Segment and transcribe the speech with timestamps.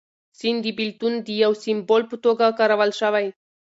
[0.37, 3.25] سیند د بېلتون د یو سمبول په توګه کارول شوی.